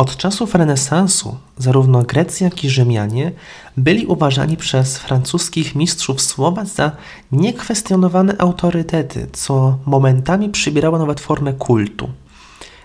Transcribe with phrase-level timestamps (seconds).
[0.00, 3.32] Od czasów renesansu zarówno Grecy, jak i Rzymianie
[3.76, 6.92] byli uważani przez francuskich mistrzów słowa za
[7.32, 12.10] niekwestionowane autorytety, co momentami przybierało nawet formę kultu.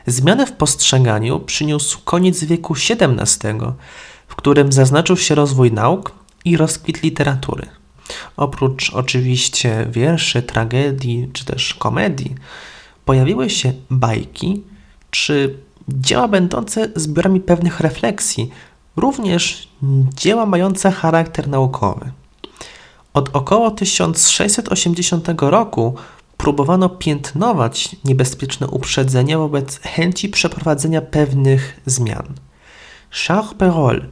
[0.08, 3.60] Zmianę w postrzeganiu przyniósł koniec wieku XVII,
[4.28, 6.12] w którym zaznaczył się rozwój nauk
[6.46, 7.68] i rozkwit literatury.
[8.38, 12.36] Oprócz oczywiście wierszy, tragedii czy też komedii,
[13.06, 14.64] pojawiły się bajki
[15.12, 18.50] czy dzieła będące zbiorami pewnych refleksji,
[18.96, 19.70] również
[20.16, 22.12] dzieła mające charakter naukowy.
[23.14, 25.96] Od około 1680 roku
[26.38, 32.34] próbowano piętnować niebezpieczne uprzedzenia wobec chęci przeprowadzenia pewnych zmian.
[33.12, 34.04] Charles Perrault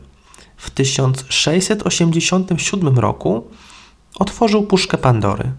[0.57, 3.47] w 1687 roku
[4.19, 5.51] otworzył puszkę Pandory.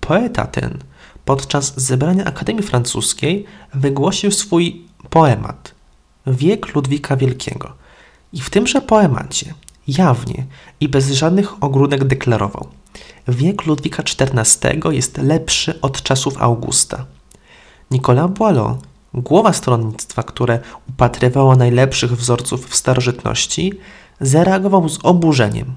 [0.00, 0.78] Poeta ten
[1.24, 5.74] podczas zebrania Akademii Francuskiej wygłosił swój poemat
[6.26, 7.72] Wiek Ludwika Wielkiego
[8.32, 9.54] i w tymże poemacie
[9.88, 10.46] jawnie
[10.80, 12.68] i bez żadnych ogródek deklarował
[13.28, 17.06] Wiek Ludwika XIV jest lepszy od czasów Augusta.
[17.90, 18.78] Nicolas Boileau,
[19.14, 23.72] głowa stronnictwa, które upatrywało najlepszych wzorców w starożytności,
[24.20, 25.74] zareagował z oburzeniem.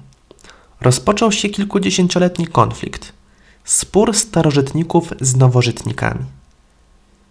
[0.80, 3.12] Rozpoczął się kilkudziesięcioletni konflikt.
[3.64, 6.24] Spór starożytników z nowożytnikami.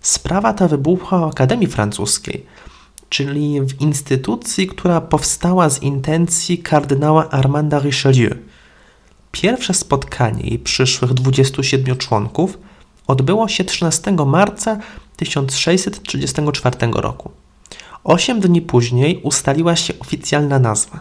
[0.01, 2.45] Sprawa ta wybuchła w Akademii Francuskiej,
[3.09, 8.35] czyli w instytucji, która powstała z intencji kardynała Armanda Richelieu.
[9.31, 12.57] Pierwsze spotkanie jej przyszłych 27 członków
[13.07, 14.77] odbyło się 13 marca
[15.17, 17.31] 1634 roku.
[18.03, 20.99] Osiem dni później ustaliła się oficjalna nazwa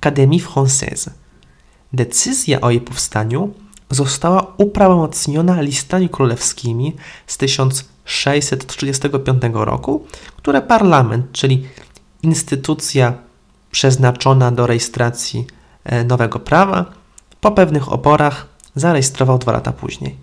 [0.00, 1.10] Académie Française.
[1.92, 3.54] Decyzja o jej powstaniu
[3.90, 7.36] została uprawomocniona listami królewskimi z
[8.04, 11.66] 1635 roku, które parlament, czyli
[12.22, 13.12] instytucja
[13.70, 15.46] przeznaczona do rejestracji
[15.84, 16.84] e, nowego prawa,
[17.40, 20.16] po pewnych oporach zarejestrował dwa lata później.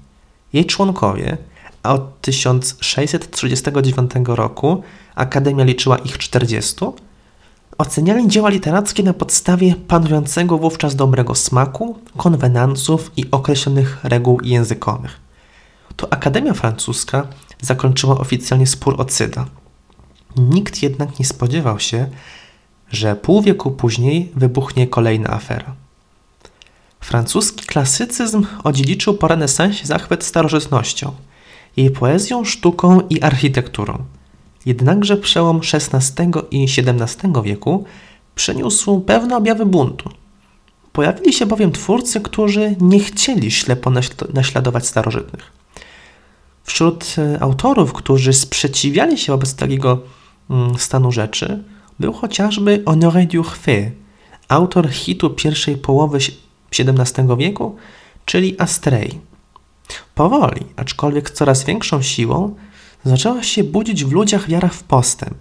[0.54, 1.38] Jej członkowie,
[1.84, 4.84] a od 1639 roku
[5.16, 6.76] Akademia liczyła ich 40,
[7.78, 15.20] oceniali dzieła literackie na podstawie panującego wówczas dobrego smaku, konwenansów i określonych reguł językowych.
[15.96, 17.28] To Akademia Francuska
[17.62, 19.46] zakończyła oficjalnie spór o Cyda.
[20.38, 22.10] Nikt jednak nie spodziewał się,
[22.92, 25.76] że pół wieku później wybuchnie kolejna afera.
[27.00, 31.12] Francuski klasycyzm odziedziczył po renesansie zachwyt starożytnością,
[31.78, 34.04] jej poezją, sztuką i architekturą.
[34.66, 37.86] Jednakże przełom XVI i XVII wieku
[38.36, 40.10] przyniósł pewne objawy buntu.
[40.92, 43.92] Pojawili się bowiem twórcy, którzy nie chcieli ślepo
[44.34, 45.59] naśladować starożytnych.
[46.70, 50.00] Wśród e, autorów, którzy sprzeciwiali się wobec takiego
[50.50, 51.64] mm, stanu rzeczy,
[52.00, 53.90] był chociażby Honoré Durfé,
[54.48, 56.20] autor hitu pierwszej połowy
[56.80, 57.76] XVII wieku,
[58.26, 59.20] czyli Astray.
[60.16, 62.56] Powoli, aczkolwiek coraz większą siłą,
[63.04, 65.38] zaczęła się budzić w ludziach wiara w postęp.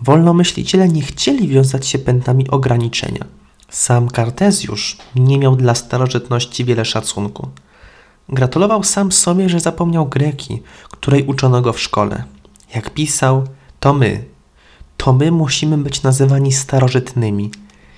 [0.00, 3.24] Wolnomyśliciele nie chcieli wiązać się pętami ograniczenia.
[3.68, 7.48] Sam Kartezjusz nie miał dla starożytności wiele szacunku.
[8.32, 12.24] Gratulował sam sobie, że zapomniał greki, której uczono go w szkole.
[12.74, 13.44] Jak pisał,
[13.80, 14.24] to my.
[14.96, 17.50] To my musimy być nazywani starożytnymi.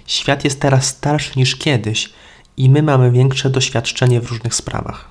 [0.07, 2.13] Świat jest teraz starszy niż kiedyś
[2.57, 5.11] i my mamy większe doświadczenie w różnych sprawach.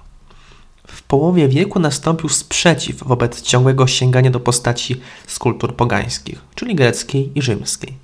[0.87, 7.31] W połowie wieku nastąpił sprzeciw wobec ciągłego sięgania do postaci z kultur pogańskich, czyli greckiej
[7.35, 7.97] i rzymskiej.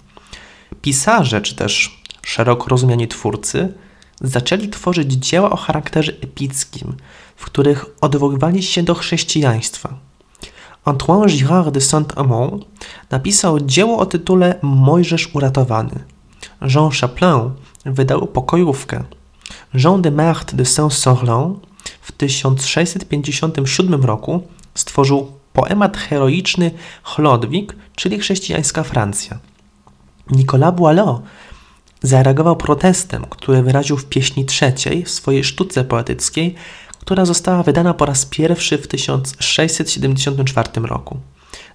[0.81, 3.73] Pisarze, czy też szeroko rozumiani twórcy,
[4.21, 6.95] zaczęli tworzyć dzieła o charakterze epickim,
[7.35, 9.93] w których odwoływali się do chrześcijaństwa.
[10.85, 12.65] Antoine Girard de Saint-Amand
[13.11, 16.03] napisał dzieło o tytule Mojżesz uratowany.
[16.61, 17.51] Jean Chaplin
[17.85, 19.03] wydał pokojówkę.
[19.73, 21.59] Jean de Marthe de Saint-Sorlan
[22.01, 24.43] w 1657 roku
[24.75, 26.71] stworzył poemat heroiczny
[27.03, 29.39] Chlodwig, czyli chrześcijańska Francja.
[30.31, 31.21] Nicolas Boileau
[32.07, 36.55] zareagował protestem, który wyraził w pieśni trzeciej w swojej sztuce poetyckiej,
[36.99, 41.17] która została wydana po raz pierwszy w 1674 roku.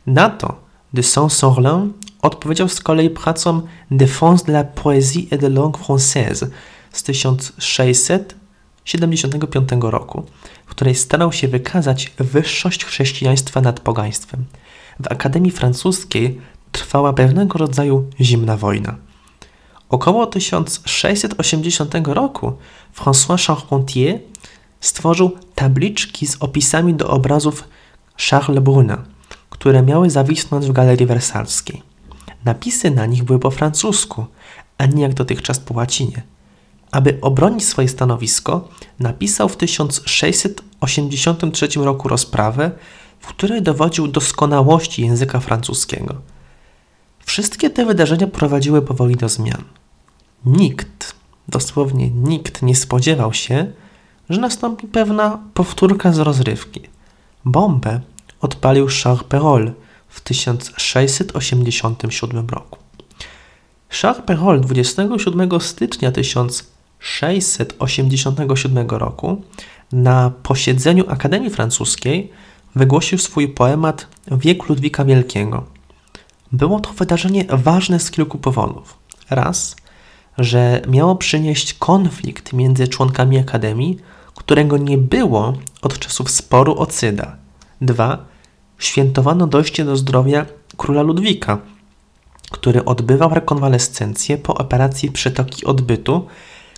[0.07, 0.57] Na to
[0.95, 1.93] de Saint-Sorlin
[2.23, 6.47] odpowiedział z kolei pracą Défense de la poésie et de langue française
[6.93, 10.23] z 1675 roku,
[10.67, 14.45] w której starał się wykazać wyższość chrześcijaństwa nad pogaństwem.
[15.01, 16.41] W Akademii Francuskiej
[16.73, 18.97] trwała pewnego rodzaju zimna wojna.
[19.93, 22.53] Około 1680 roku
[22.97, 24.19] François Charpentier
[24.81, 27.69] stworzył tabliczki z opisami do obrazów
[28.17, 29.05] Charles Bruna,
[29.51, 31.83] które miały zawisnąć w Galerii Wersalskiej.
[32.45, 34.27] Napisy na nich były po francusku,
[34.79, 36.23] a nie jak dotychczas po łacinie.
[36.91, 38.69] Aby obronić swoje stanowisko,
[38.99, 42.71] napisał w 1683 roku rozprawę,
[43.21, 46.15] w której dowodził doskonałości języka francuskiego.
[47.25, 49.65] Wszystkie te wydarzenia prowadziły powoli do zmian.
[50.47, 51.15] Nikt,
[51.49, 53.73] dosłownie nikt nie spodziewał się,
[54.31, 56.81] że nastąpi pewna powtórka z rozrywki.
[57.45, 58.01] Bombę
[58.41, 59.73] odpalił Charles Perrault
[60.09, 62.79] w 1687 roku.
[64.01, 69.43] Charles Perrault 27 stycznia 1687 roku
[69.93, 72.31] na posiedzeniu Akademii Francuskiej
[72.75, 75.65] wygłosił swój poemat Wiek Ludwika Wielkiego.
[76.53, 78.99] Było to wydarzenie ważne z kilku powodów.
[79.31, 79.77] Raz,
[80.39, 83.99] że miało przynieść konflikt między członkami Akademii,
[84.35, 87.37] którego nie było od czasów sporu o Cyda.
[87.81, 88.25] Dwa,
[88.79, 90.47] świętowano dojście do zdrowia
[90.77, 91.59] króla Ludwika,
[92.51, 96.27] który odbywał rekonwalescencję po operacji przetoki odbytu,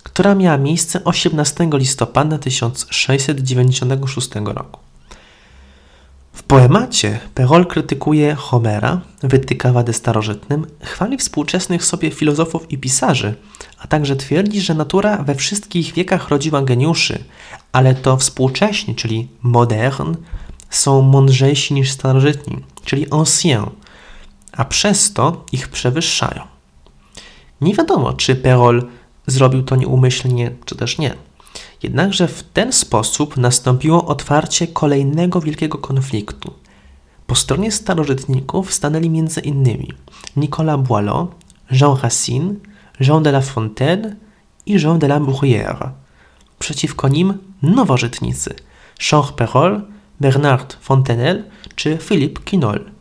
[0.03, 4.84] która miała miejsce 18 listopada 1696 roku.
[6.35, 13.35] W poemacie Perol krytykuje Homera, wytyka wady starożytnym, chwali współczesnych sobie filozofów i pisarzy,
[13.77, 17.23] a także twierdzi, że natura we wszystkich wiekach rodziła geniuszy,
[17.71, 20.15] ale to współcześni, czyli modern,
[20.69, 23.65] są mądrzejsi niż starożytni, czyli ancien,
[24.51, 26.41] a przez to ich przewyższają.
[27.61, 28.83] Nie wiadomo, czy Perol
[29.27, 31.13] zrobił to nieumyślnie, czy też nie.
[31.83, 36.53] Jednakże w ten sposób nastąpiło otwarcie kolejnego wielkiego konfliktu.
[37.27, 39.93] Po stronie starożytników stanęli innymi
[40.35, 41.27] Nicolas Boileau,
[41.71, 42.53] Jean Racine,
[42.99, 44.15] Jean de La Fontaine
[44.65, 45.89] i Jean de la Bruyère.
[46.59, 48.55] Przeciwko nim nowożytnicy
[48.99, 49.83] Charles Perrault,
[50.19, 51.43] Bernard Fontenelle
[51.75, 52.91] czy Philippe Quinol.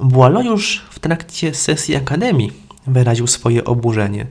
[0.00, 2.52] Boileau już w trakcie sesji Akademii
[2.86, 4.26] wyraził swoje oburzenie.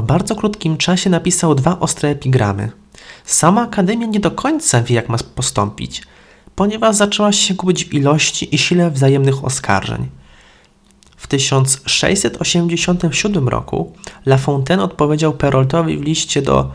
[0.00, 2.70] W bardzo krótkim czasie napisał dwa ostre epigramy.
[3.24, 6.02] Sama Akademia nie do końca wie, jak ma postąpić,
[6.54, 10.08] ponieważ zaczęła się gubić w ilości i sile wzajemnych oskarżeń.
[11.16, 13.92] W 1687 roku
[14.26, 16.72] La Fontaine odpowiedział Peroltowi w liście do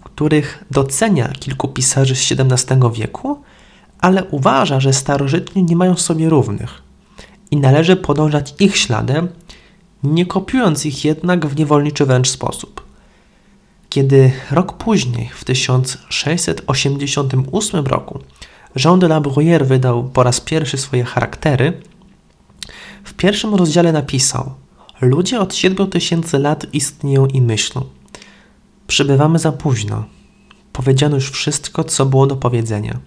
[0.00, 3.42] w których docenia kilku pisarzy z XVII wieku,
[3.98, 6.82] ale uważa, że starożytni nie mają sobie równych
[7.50, 9.28] i należy podążać ich śladem,
[10.02, 12.82] nie kopiując ich jednak w niewolniczy wręcz sposób.
[13.88, 18.18] Kiedy rok później, w 1688 roku,
[18.84, 21.80] Jean de la Bruyère wydał po raz pierwszy swoje charaktery,
[23.04, 24.54] w pierwszym rozdziale napisał:
[25.00, 27.84] Ludzie od 7000 lat istnieją i myślą.
[28.86, 30.04] Przybywamy za późno.
[30.72, 32.98] Powiedziano już wszystko, co było do powiedzenia.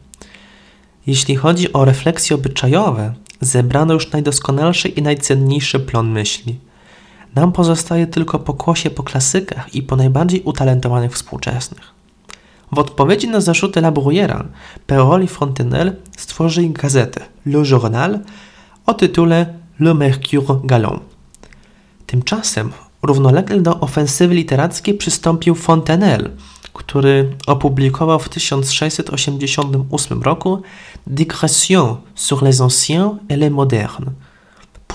[1.08, 6.60] Jeśli chodzi o refleksje obyczajowe, zebrano już najdoskonalszy i najcenniejszy plon myśli.
[7.36, 11.96] Nam pozostaje tylko pokłosie po klasykach i po najbardziej utalentowanych współczesnych.
[12.72, 14.46] W odpowiedzi na zarzuty La Bruyera,
[14.88, 18.20] Perrault i Fontenelle stworzyli gazetę Le Journal
[18.86, 21.02] o tytule Le Mercure Galant.
[22.08, 22.72] Tymczasem
[23.02, 26.30] równolegle do ofensywy literackiej przystąpił Fontenelle,
[26.74, 30.62] który opublikował w 1688 roku
[31.08, 34.12] Digression sur les anciens et les modernes.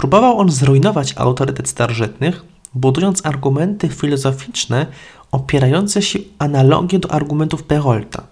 [0.00, 4.86] Próbował on zrujnować autorytet starożytnych, budując argumenty filozoficzne
[5.32, 8.26] opierające się analogię do argumentów Perolta,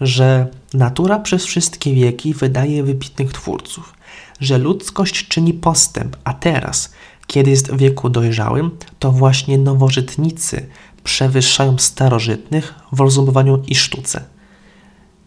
[0.00, 3.94] że natura przez wszystkie wieki wydaje wybitnych twórców,
[4.40, 6.92] że ludzkość czyni postęp, a teraz,
[7.26, 10.66] kiedy jest w wieku dojrzałym, to właśnie nowożytnicy
[11.04, 14.24] przewyższają starożytnych w rozumowaniu i sztuce.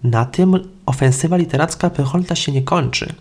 [0.03, 3.13] Na tym ofensywa literacka Perolta się nie kończy.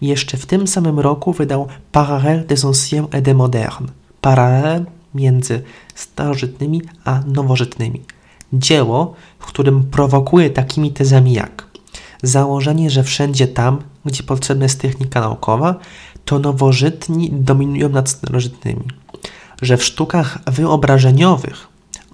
[0.00, 3.90] Jeszcze w tym samym roku wydał Parallèle des anciens et des modernes,
[4.20, 5.62] paralel między
[5.94, 8.02] starożytnymi a nowożytnymi.
[8.52, 11.68] Dzieło, w którym prowokuje takimi tezami jak
[12.22, 15.74] założenie, że wszędzie tam, gdzie potrzebna jest technika naukowa,
[16.24, 18.84] to nowożytni dominują nad starożytnymi,
[19.62, 21.68] że w sztukach wyobrażeniowych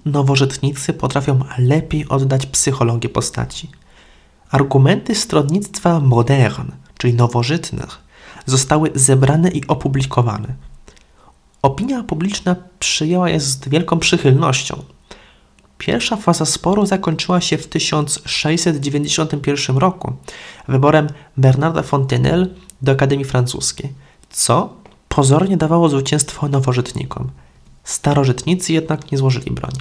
[0.05, 3.69] nowożytnicy potrafią lepiej oddać psychologię postaci.
[4.51, 6.71] Argumenty stronnictwa modern,
[7.05, 7.97] czyli nowożytnych,
[8.45, 10.55] zostały zebrane i opublikowane.
[11.61, 14.83] Opinia publiczna przyjęła je z wielką przychylnością.
[15.77, 20.13] Pierwsza faza sporu zakończyła się w 1691 roku
[20.67, 21.07] wyborem
[21.37, 22.47] Bernarda Fontenelle
[22.81, 23.93] do Akademii Francuskiej,
[24.29, 24.73] co
[25.09, 27.29] pozornie dawało zwycięstwo nowożytnikom.
[27.83, 29.79] Starożytnicy jednak nie złożyli broni.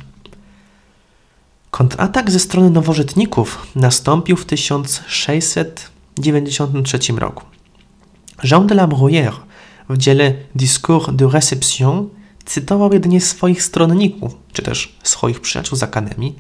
[1.70, 4.46] Kontratak ze strony nowożytników nastąpił w
[6.14, 7.44] 1693 roku.
[8.44, 9.46] Jean de la Bruyère
[9.88, 12.08] w dziele Discours de réception
[12.44, 16.36] cytował jedynie swoich stronników, czy też swoich przyjaciół z Akademii,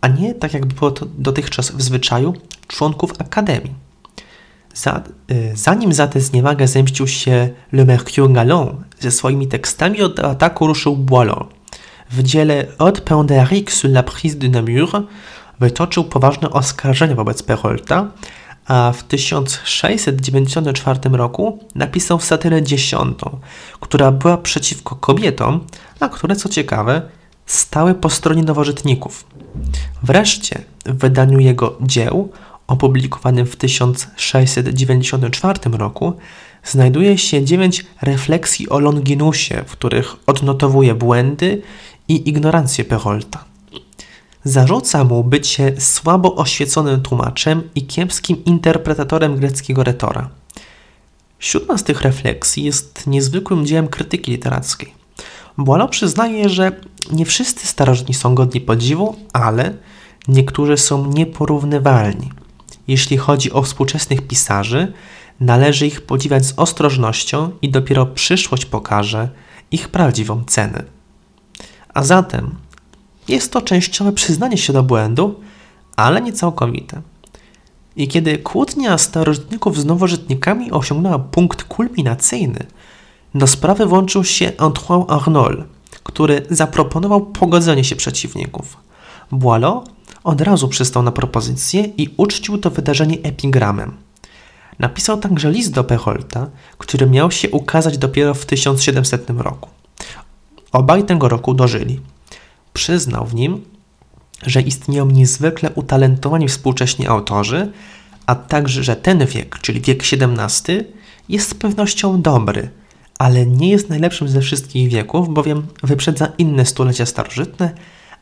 [0.00, 2.34] a nie, tak jak było to dotychczas w zwyczaju,
[2.68, 3.74] członków Akademii.
[4.74, 10.20] Za, y, zanim za tę zniewagę zemścił się Le Mercure Galon, ze swoimi tekstami od
[10.20, 11.46] ataku ruszył Boileau.
[12.10, 15.06] W dziele Od Penderic sur la prise de Namur
[15.60, 18.10] wytoczył poważne oskarżenia wobec Perolta,
[18.68, 23.38] a w 1694 roku napisał satyrę dziesiątą,
[23.80, 25.60] która była przeciwko kobietom,
[26.00, 27.02] a które, co ciekawe,
[27.46, 29.24] stały po stronie nowożytników.
[30.02, 32.32] Wreszcie w wydaniu jego dzieł,
[32.66, 36.12] opublikowanym w 1694 roku,
[36.64, 41.62] znajduje się dziewięć refleksji o Longinusie, w których odnotowuje błędy
[42.08, 43.44] i ignorancję Perolta.
[44.46, 50.28] Zarzuca mu bycie słabo oświeconym tłumaczem i kiepskim interpretatorem greckiego retora.
[51.38, 54.94] Siódma z tych refleksji jest niezwykłym dziełem krytyki literackiej.
[55.58, 56.72] Boileau przyznaje, że
[57.12, 59.74] nie wszyscy starożytni są godni podziwu, ale
[60.28, 62.32] niektórzy są nieporównywalni.
[62.88, 64.92] Jeśli chodzi o współczesnych pisarzy,
[65.40, 69.28] należy ich podziwiać z ostrożnością i dopiero przyszłość pokaże
[69.70, 70.84] ich prawdziwą cenę.
[71.94, 72.65] A zatem
[73.28, 75.40] jest to częściowe przyznanie się do błędu,
[75.96, 77.02] ale nie całkowite.
[77.96, 82.66] I kiedy kłótnia starożytników z nowożytnikami osiągnęła punkt kulminacyjny,
[83.34, 85.64] do sprawy włączył się Antoine Arnold,
[86.02, 88.76] który zaproponował pogodzenie się przeciwników.
[89.32, 89.84] Boileau
[90.24, 93.96] od razu przystał na propozycję i uczcił to wydarzenie epigramem.
[94.78, 99.70] Napisał także list do Pecholta, który miał się ukazać dopiero w 1700 roku.
[100.72, 102.00] Obaj tego roku dożyli.
[102.76, 103.64] Przyznał w nim,
[104.42, 107.72] że istnieją niezwykle utalentowani współcześni autorzy,
[108.26, 110.84] a także, że ten wiek, czyli wiek XVII,
[111.28, 112.70] jest z pewnością dobry,
[113.18, 117.70] ale nie jest najlepszym ze wszystkich wieków, bowiem wyprzedza inne stulecia starożytne,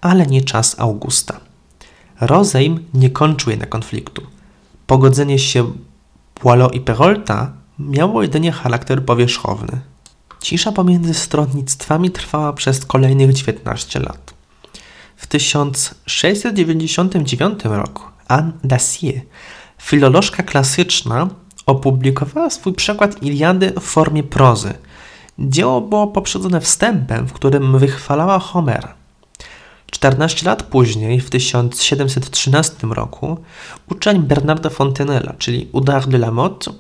[0.01, 1.41] ale nie czas Augusta.
[2.21, 4.23] Rozejm nie kończył jednak konfliktu.
[4.87, 5.73] Pogodzenie się
[6.43, 9.81] Boileau i Perolta miało jedynie charakter powierzchowny.
[10.41, 14.35] Cisza pomiędzy stronnictwami trwała przez kolejnych 19 lat.
[15.25, 19.21] W 1699 roku Anne Dacier,
[19.83, 21.29] filolożka klasyczna,
[21.67, 24.75] opublikowała swój przekład Iliady w formie prozy.
[25.39, 28.95] Dzieło było poprzedzone wstępem, w którym wychwalała Homera.
[29.91, 33.37] 14 lat później, w 1713 roku,
[33.91, 36.71] uczeń Bernarda Fontenella, czyli Udar de la Motte,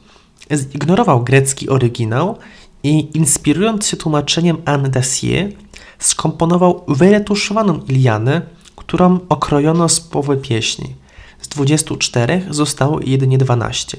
[0.52, 2.38] zignorował grecki oryginał
[2.82, 5.52] i inspirując się tłumaczeniem Anne Dacier,
[5.98, 8.42] skomponował wyretuszowaną Ilianę,
[8.76, 10.94] którą okrojono z połowy pieśni.
[11.40, 13.98] Z 24 zostało jedynie 12.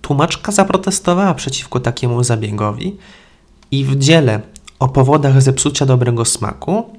[0.00, 2.96] Tłumaczka zaprotestowała przeciwko takiemu zabiegowi
[3.70, 4.40] i w dziele
[4.78, 6.98] o powodach zepsucia dobrego smaku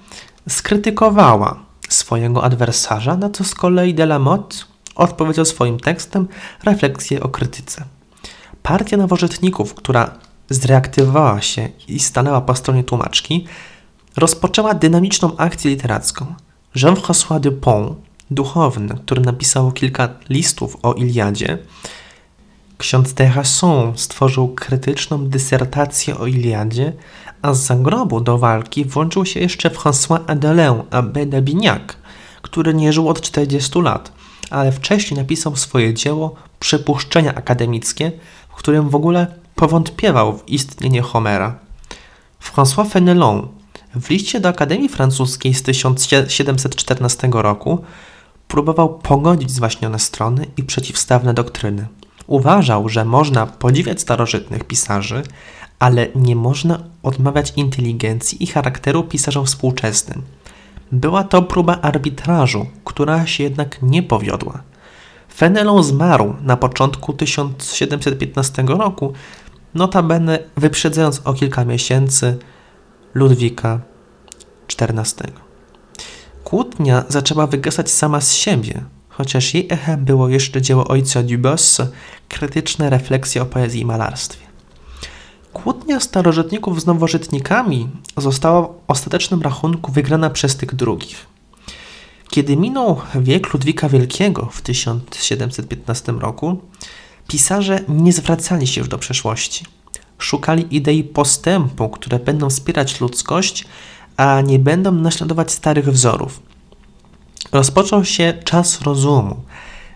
[0.50, 4.58] skrytykowała swojego adwersarza, na co z kolei Delamotte
[4.96, 6.28] odpowiedział swoim tekstem
[6.64, 7.86] refleksję o krytyce.
[8.64, 10.12] Partia nowożytników, która
[10.50, 13.46] zreaktywowała się i stanęła po stronie tłumaczki,
[14.18, 16.36] rozpoczęła dynamiczną akcję literacką.
[16.76, 17.98] Jean-François Dupont,
[18.32, 21.58] duchowny, który napisał kilka listów o Iliadzie,
[22.78, 26.94] ksiądz Terrasson stworzył krytyczną dysertację o Iliadzie,
[27.42, 31.94] a z zagrobu do walki włączył się jeszcze François Adelin Abbé d'Abignac,
[32.42, 34.12] który nie żył od 40 lat,
[34.50, 38.12] ale wcześniej napisał swoje dzieło Przypuszczenia akademickie,
[38.50, 41.60] w którym w ogóle powątpiewał w istnienie Homera.
[42.44, 43.48] François Fenelon
[43.96, 47.80] w liście do Akademii Francuskiej z 1714 roku
[48.48, 51.88] próbował pogodzić zwaśnione strony i przeciwstawne doktryny.
[52.28, 55.24] Uważał, że można podziwiać starożytnych pisarzy,
[55.80, 60.22] ale nie można odmawiać inteligencji i charakteru pisarzom współczesnym.
[60.92, 64.62] Była to próba arbitrażu, która się jednak nie powiodła.
[65.36, 69.14] Fenelon zmarł na początku 1715 roku,
[69.74, 72.38] notabene wyprzedzając o kilka miesięcy
[73.16, 73.80] Ludwika
[74.80, 75.32] XIV.
[76.44, 81.82] Kłótnia zaczęła wygasać sama z siebie, chociaż jej echem było jeszcze dzieło ojca Dubos,
[82.30, 84.46] krytyczne refleksje o poezji i malarstwie.
[85.54, 91.26] Kłótnia starożytników z nowożytnikami została w ostatecznym rachunku wygrana przez tych drugich.
[92.30, 96.62] Kiedy minął wiek Ludwika Wielkiego w 1715 roku,
[97.28, 99.66] pisarze nie zwracali się już do przeszłości.
[100.18, 103.66] Szukali idei postępu, które będą wspierać ludzkość,
[104.18, 106.40] a nie będą naśladować starych wzorów.
[107.52, 109.36] Rozpoczął się czas rozumu.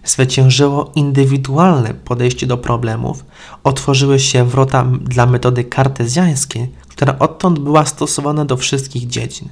[0.04, 3.26] zwyciężyło indywidualne podejście do problemów,
[3.64, 9.50] otworzyły się wrota dla metody kartezjańskiej, która odtąd była stosowana do wszystkich dziedzin.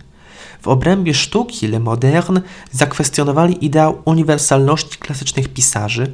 [0.62, 6.12] W obrębie sztuki Le Moderne zakwestionowali ideał uniwersalności klasycznych pisarzy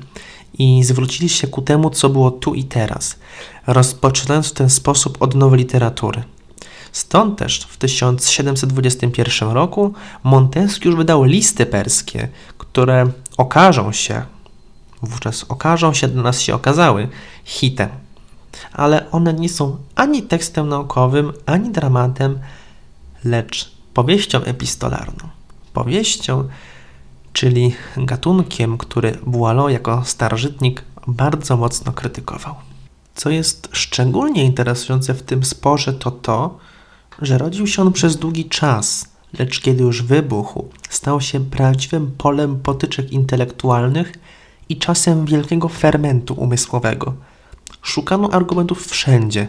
[0.54, 3.16] i zwrócili się ku temu, co było tu i teraz,
[3.68, 6.24] rozpoczynając w ten sposób od nowej literatury.
[6.92, 9.94] Stąd też w 1721 roku
[10.24, 14.22] Montesquieu już wydał listy perskie, które okażą się,
[15.02, 17.08] wówczas okażą się, dla nas się okazały,
[17.44, 17.90] hitem.
[18.74, 22.40] Ale one nie są ani tekstem naukowym, ani dramatem,
[23.24, 25.30] lecz powieścią epistolarną.
[25.74, 26.48] Powieścią,
[27.34, 32.56] czyli gatunkiem, który Boileau jako starożytnik bardzo mocno krytykował.
[33.16, 36.58] Co jest szczególnie interesujące w tym sporze, to to,
[37.22, 39.06] że rodził się on przez długi czas,
[39.40, 44.14] lecz kiedy już wybuchł, stał się prawdziwym polem potyczek intelektualnych
[44.70, 47.14] i czasem wielkiego fermentu umysłowego.
[47.82, 49.48] Szukano argumentów wszędzie,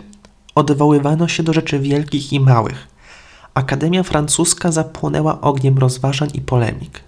[0.55, 2.89] odwoływano się do rzeczy wielkich i małych.
[3.55, 7.01] Akademia Francuska zapłonęła ogniem rozważań i polemik.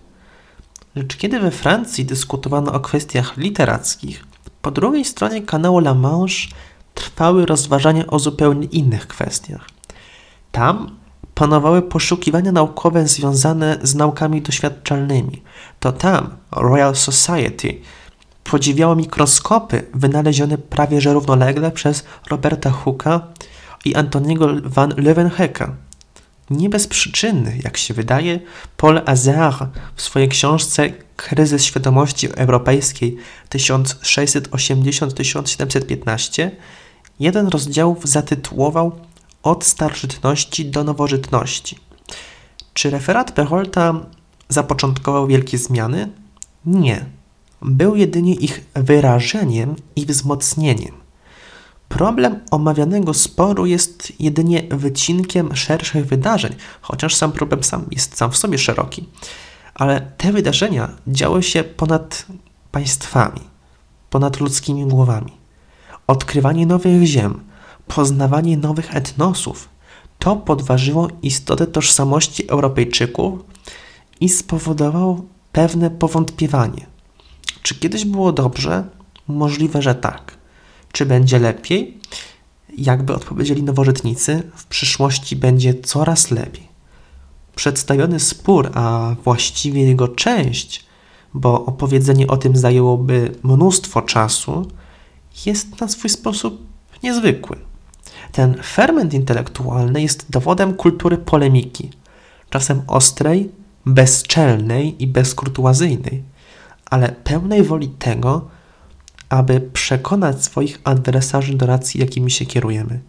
[0.96, 4.24] Lecz kiedy we Francji dyskutowano o kwestiach literackich,
[4.62, 6.48] po drugiej stronie kanału La Manche
[6.94, 9.68] trwały rozważania o zupełnie innych kwestiach.
[10.52, 10.96] Tam
[11.34, 15.42] panowały poszukiwania naukowe związane z naukami doświadczalnymi.
[15.80, 17.80] To tam Royal Society
[18.44, 23.20] podziwiało mikroskopy wynalezione prawie że równolegle przez Roberta Hooka
[23.84, 25.72] i Antoniego van Leeuwenhoeka.
[26.50, 28.40] Nie bez przyczyny, jak się wydaje,
[28.76, 33.16] Paul Azar w swojej książce Kryzys świadomości europejskiej
[33.50, 36.50] 1680-1715
[37.20, 38.92] jeden rozdziałów zatytułował
[39.42, 41.78] Od starożytności do nowożytności.
[42.74, 44.06] Czy referat Perolta
[44.48, 46.08] zapoczątkował wielkie zmiany?
[46.66, 47.04] Nie.
[47.62, 51.05] Był jedynie ich wyrażeniem i wzmocnieniem.
[51.88, 58.36] Problem omawianego sporu jest jedynie wycinkiem szerszych wydarzeń, chociaż sam problem sam jest sam w
[58.36, 59.08] sobie szeroki.
[59.74, 62.26] Ale te wydarzenia działy się ponad
[62.72, 63.40] państwami,
[64.10, 65.32] ponad ludzkimi głowami.
[66.06, 67.40] Odkrywanie nowych ziem,
[67.86, 69.68] poznawanie nowych etnosów
[70.18, 73.40] to podważyło istotę tożsamości Europejczyków
[74.20, 76.86] i spowodowało pewne powątpiewanie.
[77.62, 78.84] Czy kiedyś było dobrze?
[79.28, 80.35] Możliwe, że tak.
[80.96, 81.98] Czy będzie lepiej?
[82.78, 86.68] Jakby odpowiedzieli nowożytnicy, w przyszłości będzie coraz lepiej.
[87.54, 90.84] Przedstawiony spór, a właściwie jego część,
[91.34, 94.70] bo opowiedzenie o tym zajęłoby mnóstwo czasu,
[95.46, 96.66] jest na swój sposób
[97.02, 97.56] niezwykły.
[98.32, 101.90] Ten ferment intelektualny jest dowodem kultury polemiki,
[102.50, 103.50] czasem ostrej,
[103.86, 106.22] bezczelnej i bezkurtuazyjnej,
[106.90, 108.55] ale pełnej woli tego,
[109.28, 113.00] aby przekonać swoich adwersarzy do racji, jakimi się kierujemy.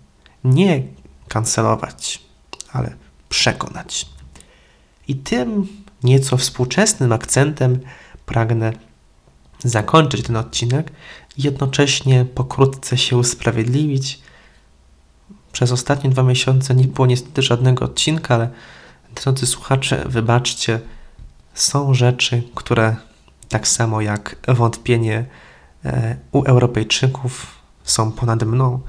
[0.44, 0.84] Nie
[1.28, 2.22] kancelować,
[2.74, 2.96] ale
[3.30, 4.06] przekonać.
[5.08, 5.68] I tym
[6.04, 7.80] nieco współczesnym akcentem
[8.26, 8.74] pragnę
[9.64, 10.92] zakończyć ten odcinek
[11.38, 14.20] i jednocześnie pokrótce się usprawiedliwić.
[15.52, 18.50] Przez ostatnie dwa miesiące nie było niestety żadnego odcinka, ale
[19.16, 20.80] drodzy słuchacze, wybaczcie,
[21.54, 22.96] są rzeczy, które
[23.50, 25.26] tak samo jak wątpienie
[26.32, 27.46] u Europejczyków
[27.84, 28.80] są ponad mną,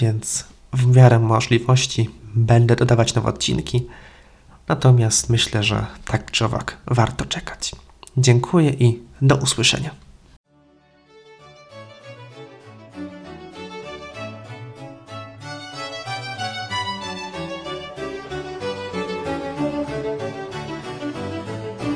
[0.00, 3.86] więc w miarę możliwości będę dodawać nowe odcinki.
[4.68, 7.72] Natomiast myślę, że tak czy owak warto czekać.
[8.16, 9.90] Dziękuję i do usłyszenia.